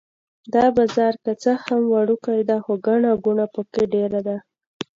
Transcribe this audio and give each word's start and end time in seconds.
دا 0.53 0.65
بازار 0.77 1.13
که 1.23 1.31
څه 1.41 1.51
هم 1.65 1.81
وړوکی 1.93 2.39
دی 2.49 2.57
خو 2.65 2.73
ګڼه 2.87 3.11
ګوڼه 3.25 3.45
په 3.53 3.61
کې 3.73 3.83
ډېره 3.93 4.19
ده. 4.27 4.37